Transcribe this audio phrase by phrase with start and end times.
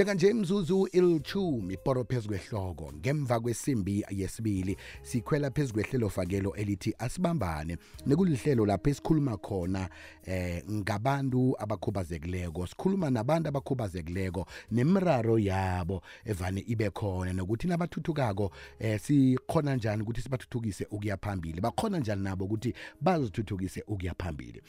[0.00, 7.76] njenganje imzuzu ilithumi poro phezu kwehloko ngemva kwesimbi yesibili sikhwela phezu kwehlelo fakelo elithi asibambane
[8.06, 9.88] nekulihlelo lapho esikhuluma khona
[10.24, 19.76] eh ngabantu abakhubazekileko sikhuluma nabantu abakhubazekileko nemiraro yabo evane ibe khona nokuthi nabathuthukako eh sikhona
[19.76, 24.62] njani ukuthi sibathuthukise ukuya phambili bakhona njani nabo ukuthi bazithuthukise ukuya phambili.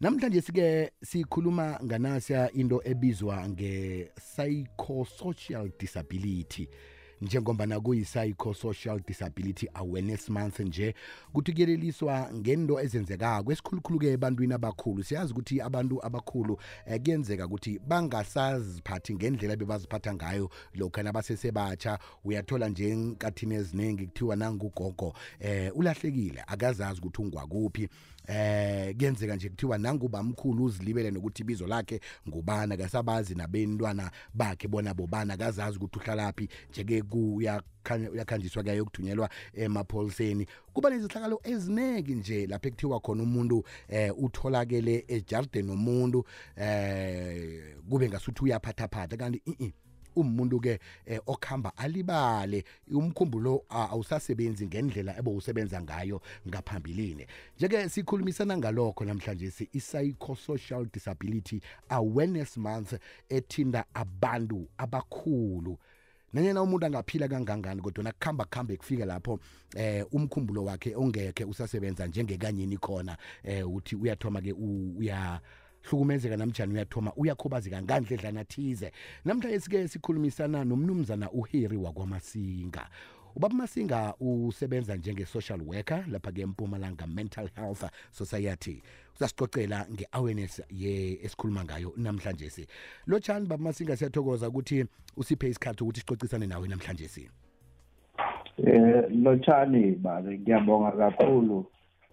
[0.00, 6.68] Namhlanje sike sikhuluma nganasiya into ebizwa nge-psychosocial disability.
[7.20, 10.94] Njengombana kuyi-psychosocial disability awareness month nje
[11.32, 15.04] kuthi kuyeleliswa ngento ezenzekako esikhulukhulu-ke ebantwini abakhulu.
[15.04, 22.90] Siyazi ukuthi abantu abakhulu eh, kuyenzeka ukuthi bangasaziphathi ngendlela bebaziphatha ngayo lokhu nabasesebatsha uyathola nje
[22.90, 27.88] enkathini eziningi kuthiwa nangugogo eh ulahlekile akazazi ukuthi ungwakuphi.
[28.28, 34.94] Eh kuyenzeka nje kuthiwa nanguba mkhulu uzilibele nokuthi ibizo lakhe ngubana kasabazi nabentwana bakhe bona
[34.94, 36.48] bobana kazazi ukuthi uhlalaphi.
[36.70, 37.02] Njeke
[38.12, 40.46] uyakhanjiswa kuyayo yokuthunyelwa emapholiseni.
[40.72, 46.24] Kuba nezihlakalo eziningi nje lapho ekuthiwa khona umuntu eh utholakele ejardeni nomuntu
[46.56, 49.74] eh kube ngasuthi uyaphathaphatha kanti i
[50.16, 57.26] umuntu ke eh, okhamba alibale umkhumbulo awusasebenzi ngendlela ebowusebenza ngayo ngaphambilini.
[57.56, 62.94] Njeke sikhulumisana ngalokho namhlanje si i-psychosocial disability awareness month
[63.28, 65.78] ethinda abantu abakhulu.
[66.34, 69.38] Nanyena umuntu angaphila kangangani kodwa nakuhamba kuhambe kufika lapho
[69.76, 75.40] eh umkhumbulo wakhe ongekhe usasebenza njengekanyeni khona eh uthi uyathoma ke uya
[75.90, 77.12] hlukumezeka namjani uyathoma?
[77.16, 78.92] Uyakhubazeka ngandledlana thize?
[79.24, 82.88] Namhlanje sike sikhulumisana nomnumzana uHarry wakwamasinga.
[83.36, 88.82] Ubaba masinga usebenza njenge-social worker lapha-ke empumalanga mental health society.
[89.16, 92.66] Usasicocela nge-awareness ye esikhuluma ngayo namhlanje si.
[93.06, 97.28] Lotshani baba masinga siyathokoza ukuthi usiphe isikhathi ukuthi sicocisane nawe namhlanje si.
[98.56, 101.66] Eh lotshani babe ngiyabonga kakhulu.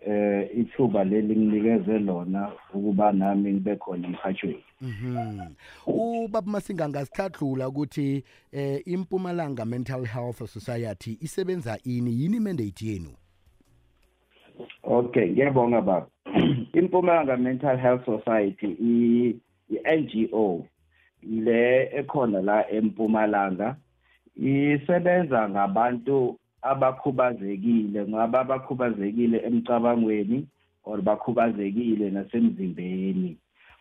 [0.07, 5.39] Eh ithuba leli nginikeze lona ukuba nami ngibe khona emhathweni Mhm.
[5.87, 13.09] Ubaba Masinga ngasithathula ukuthi eh impumalanga mental health society isebenza ini yini mandate yenu?
[14.83, 16.07] Okay, ngiyabonga baba.
[16.73, 19.39] Impumalanga mental health society i
[19.97, 20.65] NGO
[21.23, 23.75] le ekhona la empumalanga
[24.35, 30.47] isebenza ngabantu abakhubazekile ngaba abakhubazekile emcabangweni
[30.83, 33.37] or bakhubazekile nasemzimbeni.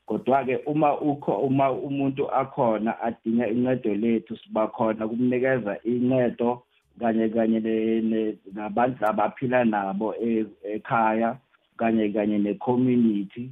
[0.06, 6.62] Kodwa ke uma ukho uma umuntu akhona adinga incedo lethu sibakhona kumnikeza incedo
[6.98, 7.60] kanye kanye
[8.52, 10.14] nabantu abaphila nabo
[10.64, 11.38] ekhaya
[11.76, 13.50] kanye kanye ne-community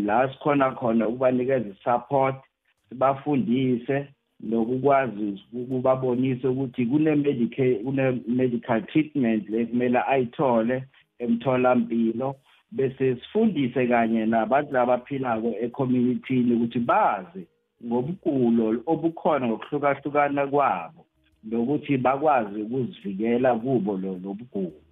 [0.00, 2.36] la sikhona khona ukubanikeza support
[2.88, 4.08] sibafundise
[4.48, 10.84] nokukwazi ukubabonisa ukuthi kune-medical kune-medical treatment lekumele ayithole
[11.18, 12.36] emtholampilo
[12.72, 17.42] bese sifundise kanye nabantu labaphilako ecommunity-ni ukuthi bazi
[17.86, 21.02] ngobugulo obukhona ngokuhlukahlukana kwabo
[21.44, 24.83] nokuthi bakwazi ukuzivikela kubo lo bugulo Hmm.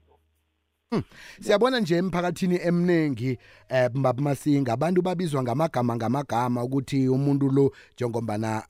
[1.40, 3.38] Siyabona nje emphakathini emningi
[3.68, 8.62] eh masinga abantu babizwa ngamagama ngamagama ukuthi umuntu lo njengombana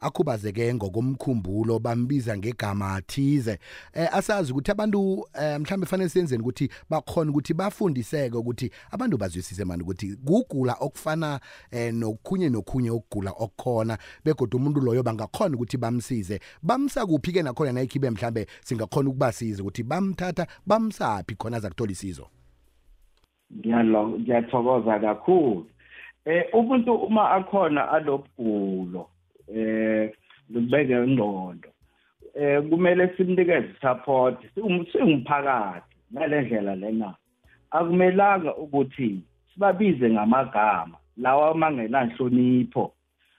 [0.00, 3.58] akhubazeke ngokomkhumbulo bambiza ngegama thize.
[3.94, 9.64] Eh asazi ukuthi abantu eh, mhlambe fanele senzeni ukuthi bakhona ukuthi bafundiseke ukuthi abantu bazwisise
[9.64, 11.40] manje ukuthi kugula okufana
[11.70, 16.40] eh, nokhunye nokhunye ukugula okukhona begodwa umuntu loyo bangakhona ukuthi bamsize.
[16.62, 21.92] Bamsa kuphi ke nakhona nayikhibe mhlambe singakhona ukubasiza ukuthi bamthatha bamsa kuphi khona za kuthola
[21.92, 22.28] isizo
[23.52, 25.66] ngiyathokoza kakhulu.
[26.24, 29.08] Eh umuntu uma akhona alobugulo
[29.54, 30.12] eh
[30.50, 31.68] lubeke ingqondo
[32.34, 37.14] eh kumele simnikeze support singumphakathi ngalendlela lena.
[37.70, 39.20] Akumelanga ukuthi
[39.54, 42.92] sibabize ngamagama lawa mangenanhlonipho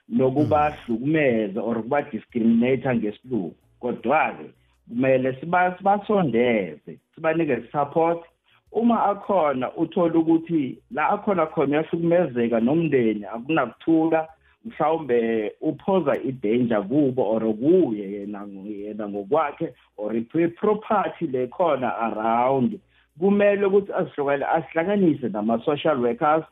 [0.09, 3.56] nokubahlukumeza or kuba discriminate ngesilungu.
[3.80, 4.53] Kodwa ke
[4.88, 7.00] kumele sibasondeze.
[7.19, 8.24] Sibanike support.
[8.71, 14.27] Uma akhona uthola ukuthi la akhona khona uyahlukumezeka nomndeni akunakuthula
[14.66, 22.80] mhlawumbe uphoza idanger kubo or kuye yena yena ngokwakhe or i-property lekhona around.
[23.19, 26.45] Kumele ukuthi asihlokele asihlanganise nama-social workers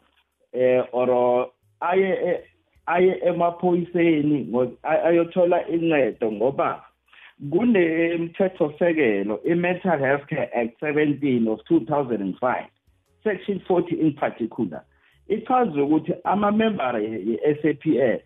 [0.54, 1.50] eh or
[1.80, 2.44] aye
[2.86, 4.50] aye emaphoyiseni
[4.84, 6.87] ayothola incedo ngoba
[7.52, 12.66] kunemthetho-sekelo i-mental health care act 17 of 2005
[13.24, 14.82] section 40 in particular
[15.28, 18.22] ichaza ukuthi amamembara ye-SAPS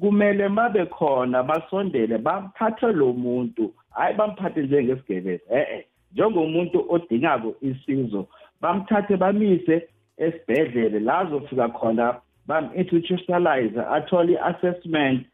[0.00, 8.26] kumele mabe khona basondele baphathe lo muntu hayi bamphathe njengesigebengu eh njengomuntu odingako isizo
[8.60, 15.26] bamthathe bamise esibhedlele la azofika khona bam-institutionalize athole i-assessment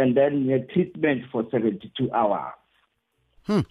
[0.00, 2.59] and then ne-treatment for 72 hours.
[3.46, 3.62] Hmm.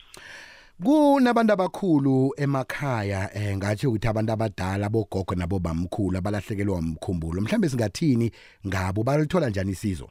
[0.83, 7.41] kunabantu abakhulu emakhaya eh ngathi ukuthi abantu abadala bogogo nabo bamkhulu abalahlekelwa umkhumbulo.
[7.41, 8.31] Mhlambe singathini
[8.67, 9.03] ngabo?
[9.03, 10.09] Balithola njani isizo?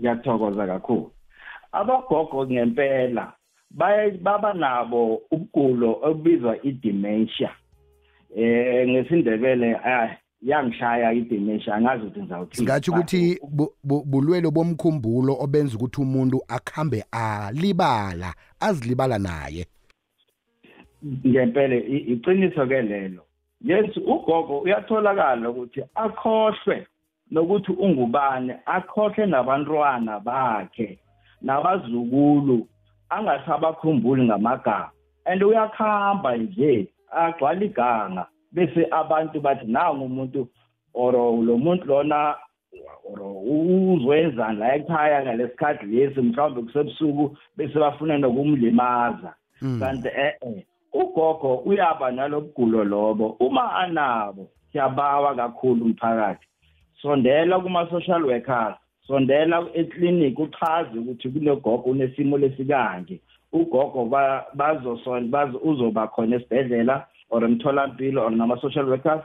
[0.00, 1.10] Ngiyathokoza kakhulu.
[1.72, 3.32] Abagogo ngempela
[3.70, 7.50] baba nabo ubugulo obizwa i-dementia
[8.36, 12.56] eh ngesindebele ah yangishaya i-dementia angazi ukuthi ngizawuthini.
[12.56, 13.40] Singathi ukuthi
[13.84, 19.66] bulwelo bomkhumbulo obenza ukuthi umuntu akhambe alibala azilibala naye.
[21.26, 23.22] Ngempela iqiniso ke lelo.
[23.60, 26.86] Yes ugogo uyatholakala ukuthi akhohlwe
[27.30, 30.98] nokuthi ungubani akhohlwe nabantwana bakhe
[31.42, 32.66] nabazukulu
[33.10, 34.90] angasabakhumbuli ngamagama.
[35.24, 38.26] And uyakhamba nje agcwala iganga.
[38.52, 40.48] Bese abantu bathi nangu umuntu
[40.94, 42.36] or lo muntu lona
[43.04, 49.34] or uzwenzani la ekhaya ngalesikhathi lesi mhlawumbe kusebusuku bese bafuna nokumlimaza.
[49.60, 49.80] Hmm.
[49.80, 56.46] kanti eh ugogo uyaba nalobugulo lobo uma anabo siyabawa kakhulu umphakathi.
[57.02, 58.76] Sondela kuma social workers
[59.08, 63.20] sondela eclinic uchaze ukuthi kunegogo unesimo lesikanje
[63.52, 64.04] ugogo
[64.54, 69.22] bazosona bazo uzoba khona esibhedlela or emtholampilo or nama-social workers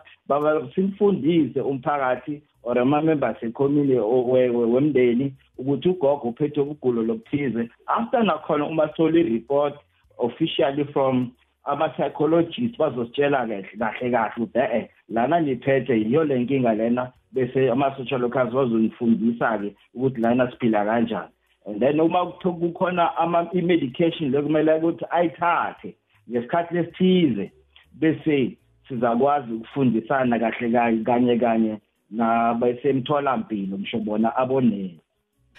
[0.76, 7.70] simfundise umphakathi or ama-members ecommuni wemndeni ukuthi ugogo uphethe ubugulo lobuthize.
[7.88, 9.76] After nakhona uma sithole i-report
[10.18, 11.32] officially from
[11.66, 18.22] ama-psychologist bazositshela kahle kahle kahle ukuthi e-e lana niphethe yiyo le nkinga lena bese ama-social
[18.22, 21.32] workers bazonifundisa-ke ukuthi lana siphila kanjani.
[21.66, 23.10] And then uma kukhona
[23.54, 25.96] i-medication lekumele ukuthi ayithathe
[26.30, 27.52] ngesikhathi lesithize
[27.94, 28.58] bese
[28.88, 31.80] sizakwazi ukufundisana kahle kanye kanye
[32.10, 35.00] nabasemtholampilo ngisho bona abonele.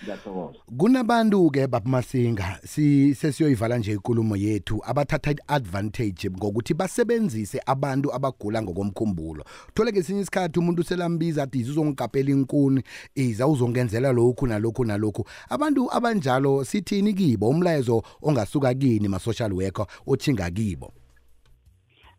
[0.02, 0.58] Ngiyathokoza.
[0.78, 9.44] Kunabantu ke babumasinga si sesiyoyivala nje inkulumo yethu abathatha advantage ngokuthi basebenzise abantu abagula ngokomkhumbulo.
[9.74, 12.82] Thole ke sinye isikhathi umuntu selambiza athi izongigapela inkuni
[13.14, 15.24] iza uzongenzela lokhu nalokhu nalokhu.
[15.48, 20.92] Abantu abanjalo sithini kibo umlayezo ongasuka kini ma social worker othinga kibo.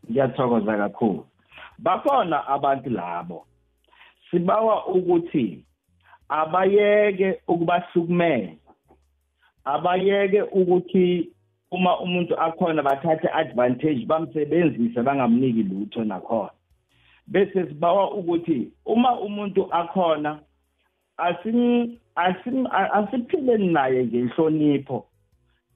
[0.09, 1.25] Ngiyathokoza kakhulu.
[1.79, 3.45] Bakhona abantu labo
[4.31, 5.63] sibawa ukuthi
[6.29, 8.53] abayeke ukubahlukumeza.
[9.65, 11.29] Abayeke ukuthi
[11.71, 16.51] uma umuntu akhona bathathe advantage bamsebenzise bangamniki lutho nakhona.
[17.27, 20.39] Bese sibawa ukuthi uma umuntu akhona
[21.17, 25.05] asim asim asiphileni naye ngenhlonipho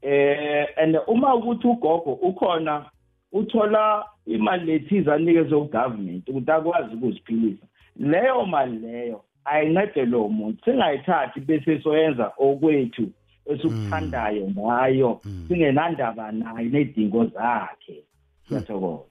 [0.01, 2.85] eh and uma ukuthi ugogo ukhona
[3.31, 7.65] uthola imali lethiza anikezwe ugovernment ukuthi akwazi ukuziphilisa.
[7.99, 10.65] Leyo mali leyo ayincede lo muntu.
[10.65, 13.09] Singayithathi bese soyenza okwethu
[13.45, 14.55] esikuthandayo mm.
[14.59, 15.45] ngayo mm.
[15.47, 18.03] singenandaba naye nedingo zakhe.
[18.47, 19.03] Siyathokoza.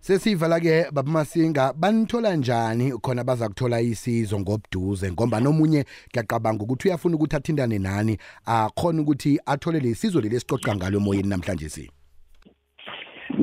[0.00, 5.12] Sesivala ke babumasinga banithola njani khona baza kuthola isizo ngobuduze?
[5.12, 10.98] Ngomba nomunye ngiyaqabanga ukuthi uyafuna ukuthi athindane nani akhona ukuthi athole lesizo leli siqoqa ngalo
[10.98, 11.90] emoyeni namhlanje si?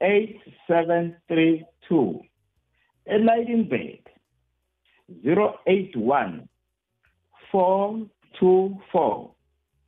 [0.00, 2.28] 8732
[3.04, 4.00] eLeidenburg
[5.24, 6.48] 081
[7.50, 9.34] 424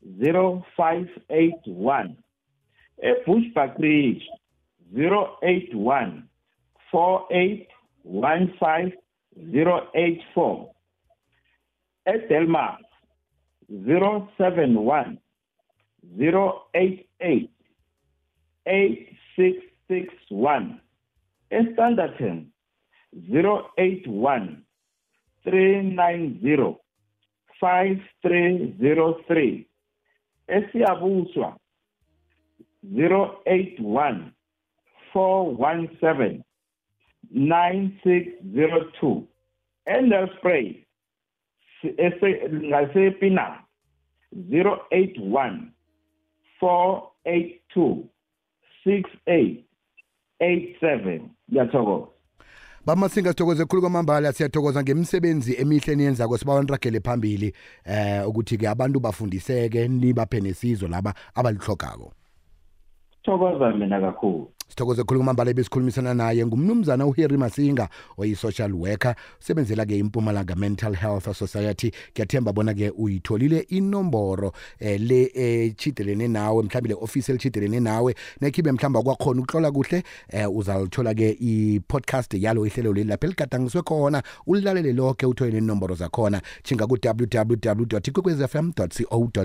[0.03, 2.17] 0581
[3.03, 4.27] ebushbuckridge
[4.93, 6.23] 081
[6.93, 8.93] 4815
[9.37, 10.67] 084
[12.05, 12.81] edelmas
[13.69, 15.19] 071
[16.19, 17.49] 088
[18.67, 20.81] 8661
[21.51, 22.47] estanderton
[23.13, 24.57] 081
[25.45, 26.77] 390
[27.61, 29.65] 5303
[30.49, 31.57] esiyabuswa
[32.85, 34.33] 081
[35.15, 36.43] 417
[37.35, 39.23] 9602
[39.85, 40.75] eNelspray
[42.53, 43.65] ngasepina
[44.51, 45.59] 081
[46.61, 47.97] 482
[48.87, 51.21] 6887
[51.51, 52.07] ngiyathokoza.
[52.87, 54.33] Bamasinga sithokoze khulu kwamambala.
[54.33, 62.13] Siyathokoza ngemisebenzi emihle eniyenzako sibawa niragele phambili eh ukuthi-ke abantu bafundiseke nibaphe nesizo laba abalihlogako
[63.23, 70.55] thokoza mina kakhulu sithokoze khulu kwamambala ebesikhulumisana naye ngumnumzana uharry masinga oyi-social worker usebenzela-ke impumalanga
[70.55, 71.93] mental health society.
[72.15, 78.15] Kuyathemba bona-ke uyitholile inomboro eh, le echidelene nawe mhlawumbe le ofisi elichidelene nawe.
[78.41, 84.23] Nekhibe mhlawumbe kwakhona ukuhlola kuhle eh, uzalithola-ke i-podcast yalo ihlelo leli lapho eligadangiswe khona.
[84.47, 86.43] Ulilalele lonke uthole nenomboro zakhona.
[86.63, 88.89] Chinga ku-www ikwekwezfm co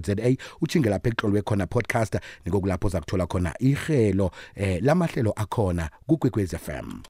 [0.06, 4.82] za uchinge lapho ekuhlolwe khona podcast nikokulapho zakuthola khona ihelo eh,
[5.16, 7.02] lamahlelo akhona kugwegwez FM